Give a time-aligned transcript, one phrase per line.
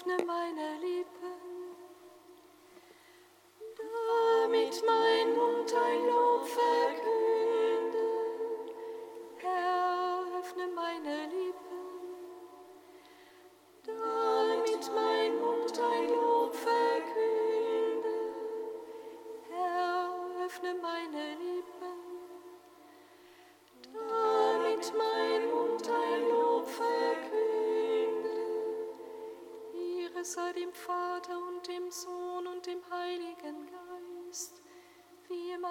[0.00, 0.69] öffne meine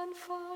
[0.10, 0.49] Geist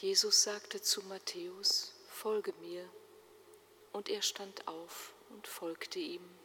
[0.00, 2.88] Jesus sagte zu Matthäus, Folge mir,
[3.90, 6.37] und er stand auf und folgte ihm.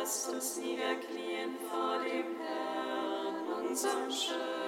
[0.00, 4.59] lasst uns niederknien vor dem Herrn, unserem Schöpfer.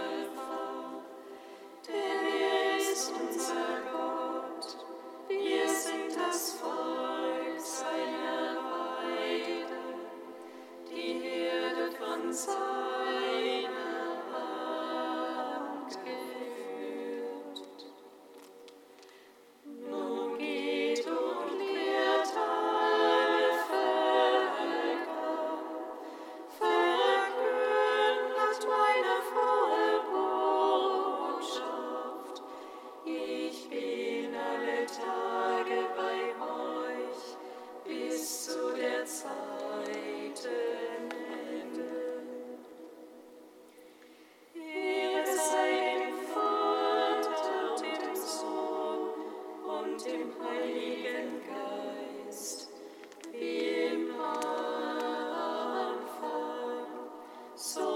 [57.63, 57.92] So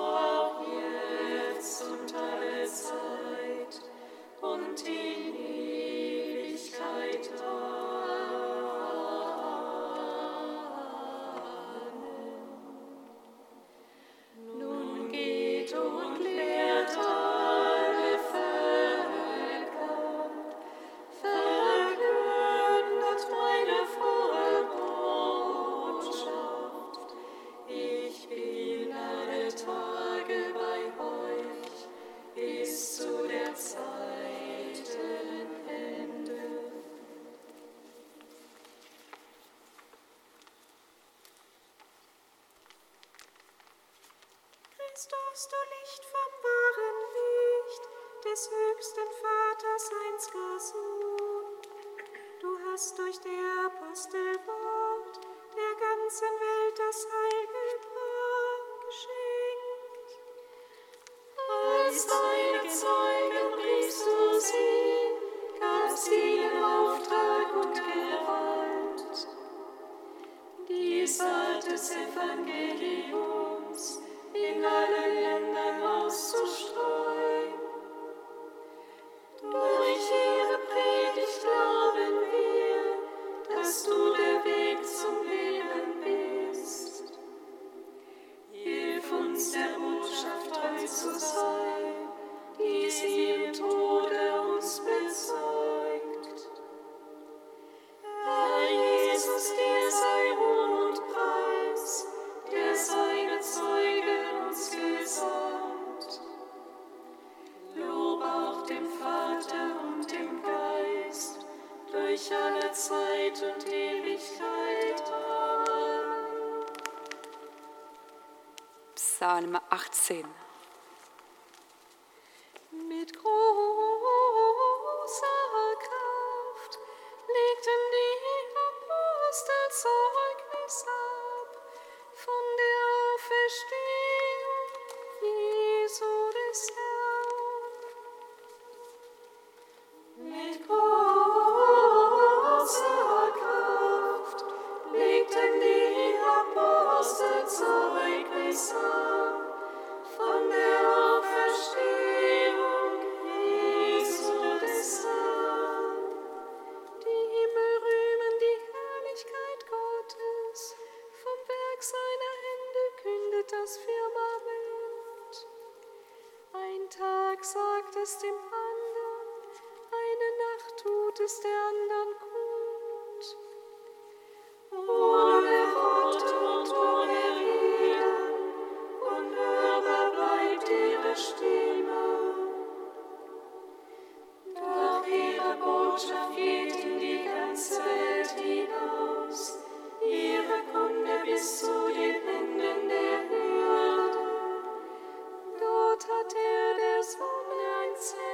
[130.67, 130.96] Christmas.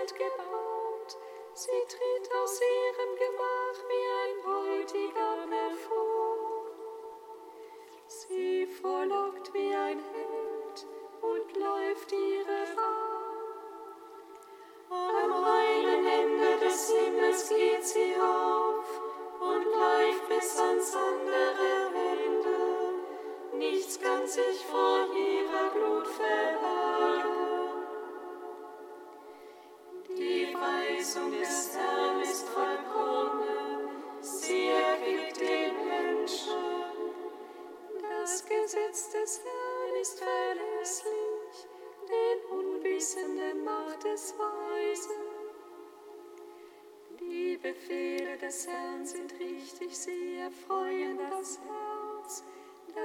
[0.03, 1.17] Welt gebaut,
[1.55, 3.62] sie tritt aus ihrem Gewalt.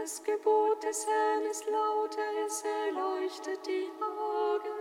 [0.07, 4.79] Das Gebot des Herrn ist lauter, es erleuchtet die Augen.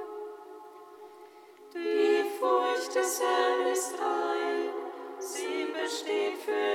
[1.75, 4.71] Die Furcht des Herrn ist rein,
[5.18, 6.65] sie besteht für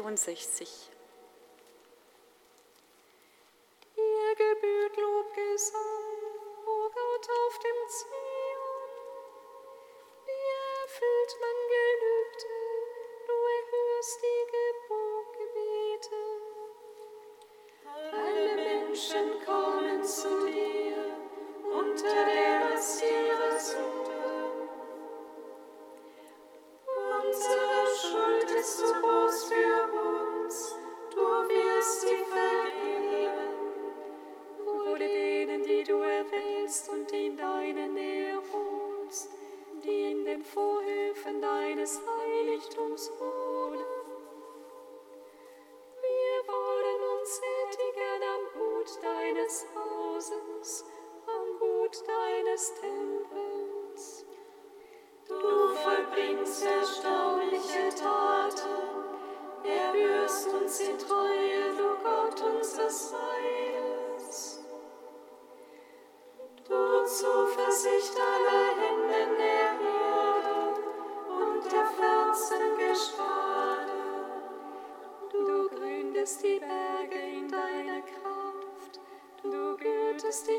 [0.00, 0.95] 64.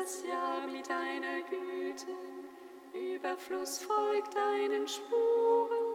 [0.00, 2.06] das Jahr mit deiner Güte,
[2.92, 5.94] Überfluss folgt deinen Spuren.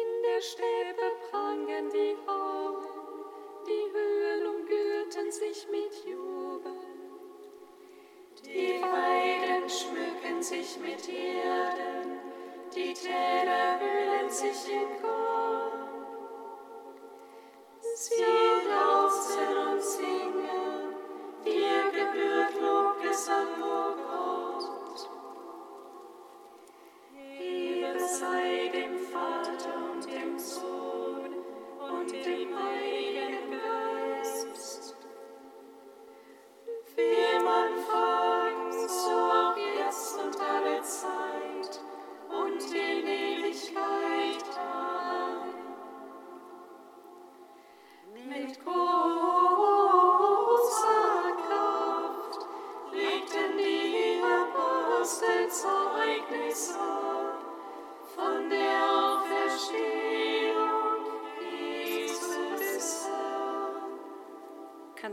[0.00, 2.86] In der Stäbe prangen die Augen,
[3.66, 6.72] die Höhen umgürten sich mit Jubel.
[8.42, 12.20] Die Weiden schmücken sich mit Erden,
[12.74, 15.36] die Täler hüllen sich in Korn.
[17.96, 18.45] Sie
[23.16, 24.15] Samoko.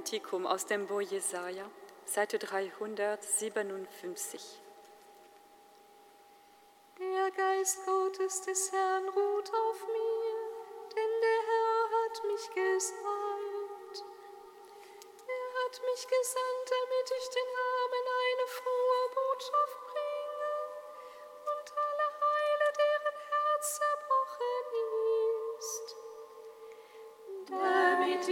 [0.03, 1.63] Kantikum aus dem Buch Jesaja,
[2.03, 4.61] Seite 357.
[6.99, 10.35] Der Geist Gottes des Herrn ruht auf mir,
[10.93, 14.03] denn der Herr hat mich gesandt.
[15.25, 19.92] Er hat mich gesandt, damit ich den Armen eine frohe Botschaft bringe.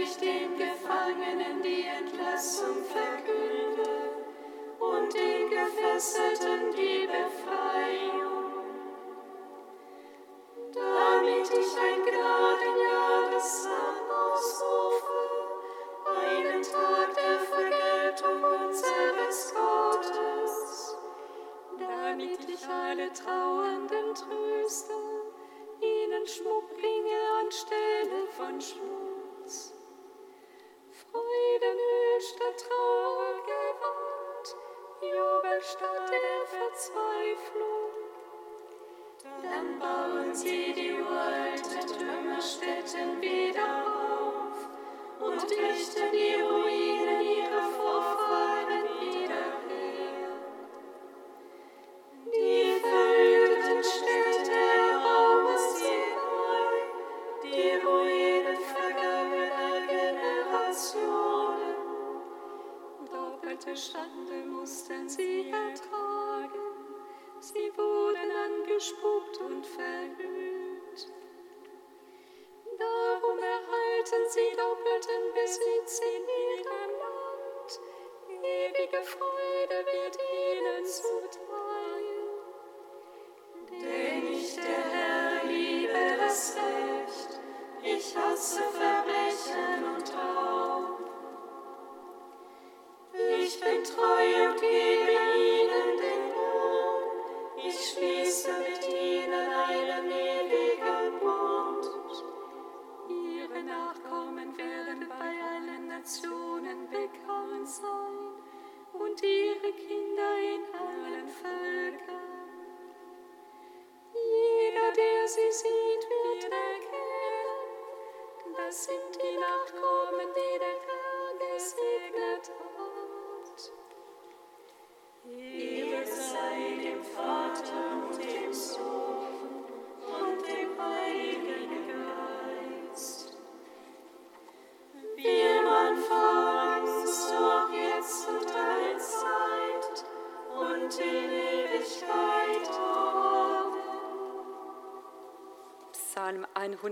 [0.02, 4.10] ich den Gefangenen die Entlassung verkünde
[4.80, 8.31] und den Gefesselten die Befreiung.
[36.72, 37.92] Verzweiflung.
[39.42, 44.56] Dann bauen sie die alten Trümmerstätten wieder auf
[45.20, 46.91] und richten die Ruinen.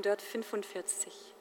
[0.07, 1.35] 845.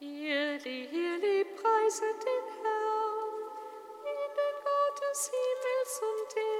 [0.00, 3.32] Ihr Lili preiset den Herrn
[4.04, 6.58] in den Gottes Himmels und der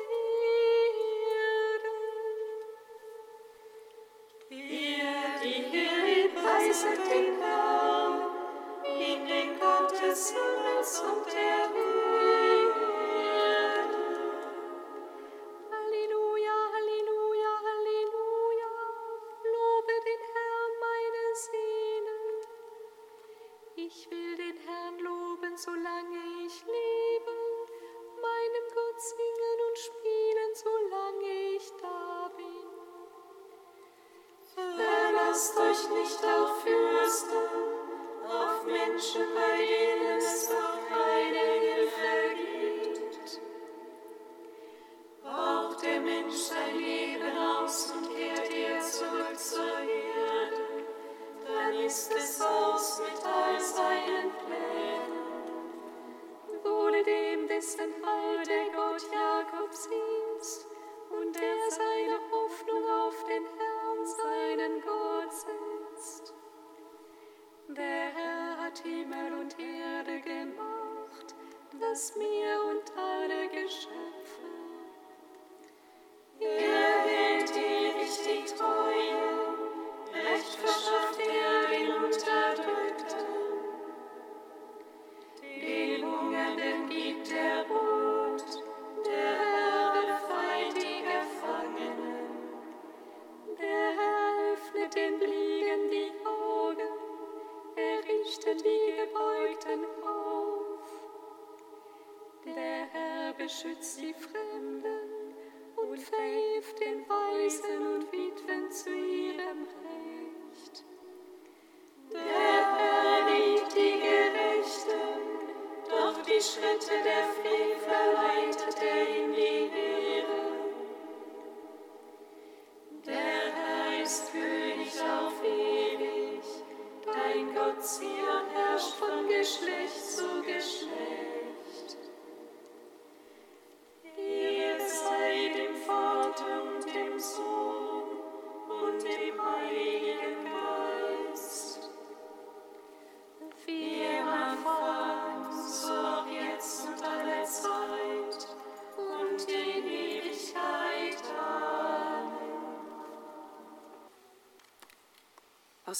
[4.51, 4.71] Erde.
[4.75, 8.17] Ihr Lili preiset den Herrn
[8.85, 11.92] in den Gottes Himmels und der Erde.
[71.93, 72.17] Beschützt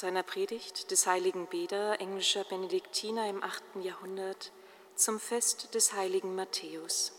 [0.03, 3.63] Aus einer Predigt des heiligen Beda, englischer Benediktiner im 8.
[3.83, 4.51] Jahrhundert,
[4.97, 7.13] zum Fest des heiligen Matthäus.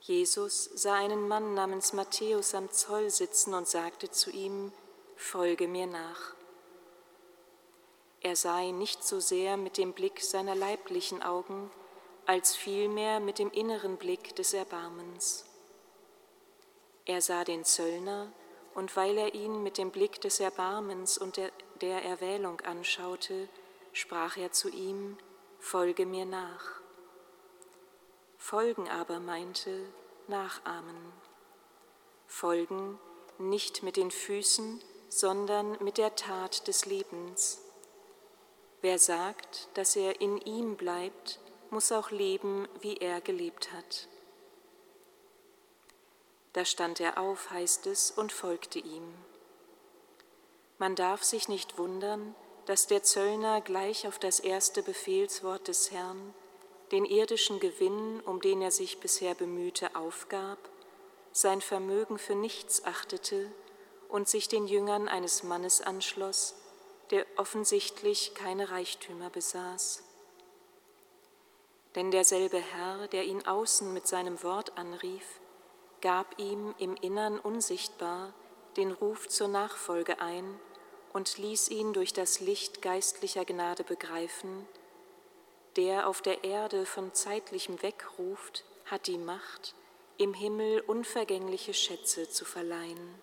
[0.00, 4.72] Jesus sah einen Mann namens Matthäus am Zoll sitzen und sagte zu ihm,
[5.14, 6.34] Folge mir nach.
[8.20, 11.70] Er sah ihn nicht so sehr mit dem Blick seiner leiblichen Augen,
[12.26, 15.44] als vielmehr mit dem inneren Blick des Erbarmens.
[17.04, 18.32] Er sah den Zöllner,
[18.74, 23.48] und weil er ihn mit dem Blick des Erbarmens und der, der Erwählung anschaute,
[23.92, 25.16] sprach er zu ihm,
[25.58, 26.80] Folge mir nach.
[28.36, 29.86] Folgen aber meinte
[30.26, 31.12] nachahmen.
[32.26, 32.98] Folgen
[33.38, 37.62] nicht mit den Füßen, sondern mit der Tat des Lebens.
[38.82, 44.08] Wer sagt, dass er in ihm bleibt, muss auch leben, wie er gelebt hat.
[46.54, 49.14] Da stand er auf, heißt es, und folgte ihm.
[50.78, 52.34] Man darf sich nicht wundern,
[52.66, 56.34] dass der Zöllner gleich auf das erste Befehlswort des Herrn
[56.92, 60.58] den irdischen Gewinn, um den er sich bisher bemühte, aufgab,
[61.32, 63.50] sein Vermögen für nichts achtete
[64.08, 66.54] und sich den Jüngern eines Mannes anschloss,
[67.10, 70.04] der offensichtlich keine Reichtümer besaß.
[71.96, 75.40] Denn derselbe Herr, der ihn außen mit seinem Wort anrief,
[76.04, 78.34] gab ihm im Innern unsichtbar
[78.76, 80.60] den Ruf zur Nachfolge ein
[81.14, 84.68] und ließ ihn durch das Licht geistlicher Gnade begreifen,
[85.76, 89.74] der auf der Erde von zeitlichem wegruft, hat die Macht,
[90.18, 93.14] im Himmel unvergängliche Schätze zu verleihen.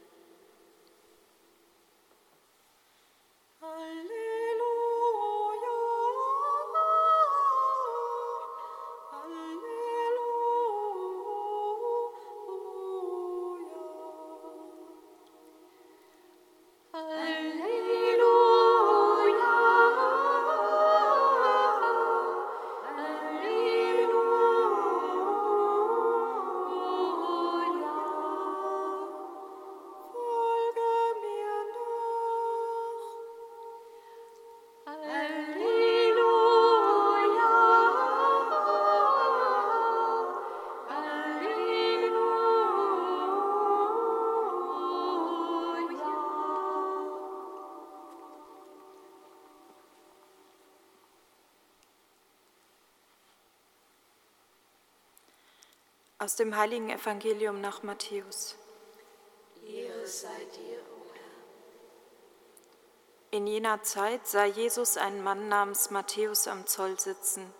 [56.22, 58.56] Aus dem heiligen Evangelium nach Matthäus.
[59.66, 61.24] Ehre sei dir, o Herr.
[63.32, 67.52] In jener Zeit sah Jesus einen Mann namens Matthäus am Zoll sitzen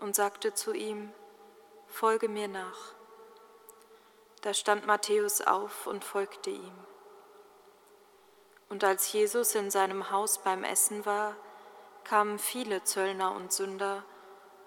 [0.00, 1.14] und sagte zu ihm,
[1.86, 2.92] Folge mir nach.
[4.42, 6.78] Da stand Matthäus auf und folgte ihm.
[8.68, 11.36] Und als Jesus in seinem Haus beim Essen war,
[12.04, 14.04] kamen viele Zöllner und Sünder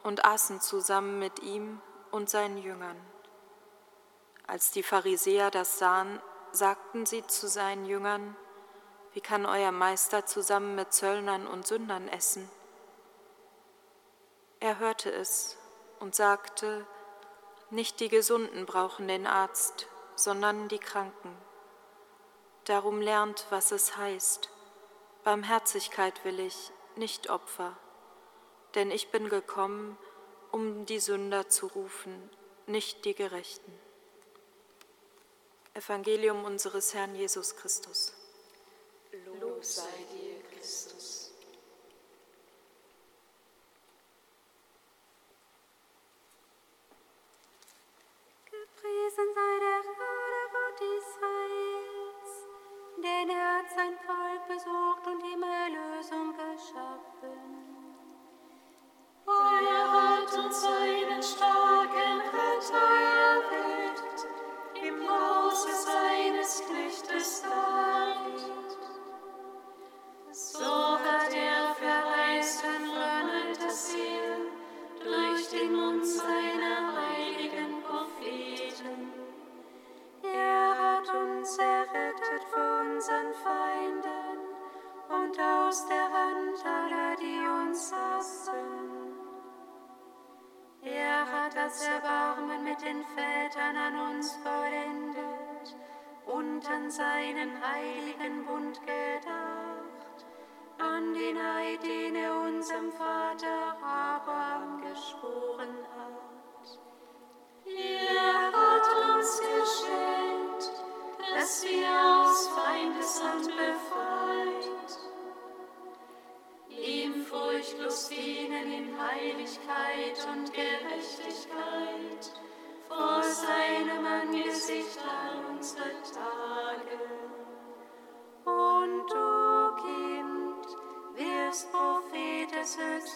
[0.01, 2.99] und aßen zusammen mit ihm und seinen Jüngern.
[4.47, 6.21] Als die Pharisäer das sahen,
[6.53, 8.35] sagten sie zu seinen Jüngern,
[9.11, 12.49] wie kann euer Meister zusammen mit Zöllnern und Sündern essen?
[14.59, 15.57] Er hörte es
[15.99, 16.87] und sagte,
[17.69, 21.35] nicht die Gesunden brauchen den Arzt, sondern die Kranken.
[22.63, 24.49] Darum lernt, was es heißt.
[25.23, 27.77] Barmherzigkeit will ich, nicht Opfer.
[28.75, 29.97] Denn ich bin gekommen,
[30.51, 32.29] um die Sünder zu rufen,
[32.65, 33.86] nicht die Gerechten.
[35.77, 38.11] Evangelium unseres Herrn Jesus Christus.
[39.39, 41.31] Lob sei dir, Christus.
[48.45, 52.31] Gepriesen sei der Vater Gott Israels,
[52.97, 57.66] denn er hat sein Volk besucht und ihm Erlösung geschaffen.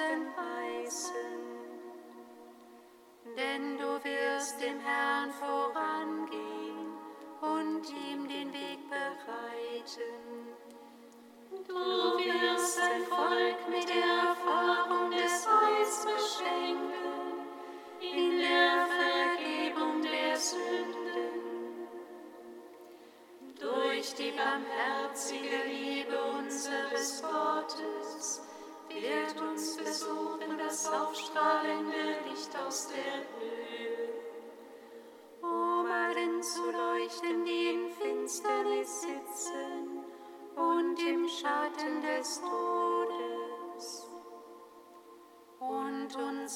[0.02, 0.41] and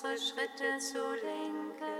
[0.05, 1.94] unsere Schritte zu lenken.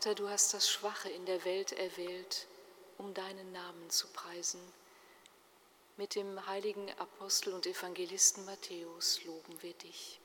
[0.00, 2.46] Vater, du hast das Schwache in der Welt erwählt,
[2.96, 4.58] um deinen Namen zu preisen.
[5.98, 10.18] Mit dem heiligen Apostel und Evangelisten Matthäus loben wir dich.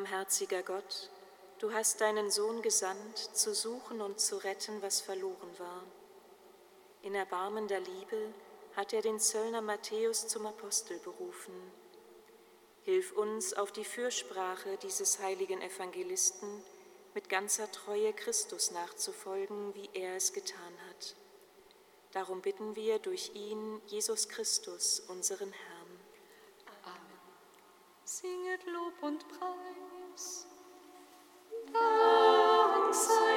[0.00, 1.10] Barmherziger Gott,
[1.58, 5.82] du hast deinen Sohn gesandt, zu suchen und zu retten, was verloren war.
[7.02, 8.32] In erbarmender Liebe
[8.76, 11.52] hat er den Zöllner Matthäus zum Apostel berufen.
[12.80, 16.64] Hilf uns, auf die Fürsprache dieses heiligen Evangelisten
[17.12, 21.14] mit ganzer Treue Christus nachzufolgen, wie er es getan hat.
[22.12, 25.80] Darum bitten wir durch ihn, Jesus Christus, unseren Herrn.
[28.10, 29.89] singet Lob und Preis.
[31.72, 33.29] Dank sei